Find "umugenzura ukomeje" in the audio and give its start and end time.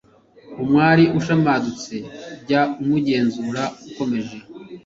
2.81-4.37